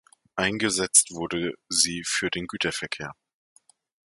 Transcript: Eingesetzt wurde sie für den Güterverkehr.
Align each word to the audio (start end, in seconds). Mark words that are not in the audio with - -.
Eingesetzt 0.35 1.11
wurde 1.11 1.53
sie 1.69 2.01
für 2.03 2.31
den 2.31 2.47
Güterverkehr. 2.47 3.11